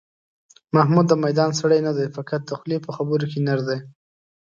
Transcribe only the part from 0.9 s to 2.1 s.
د میدان سړی نه دی،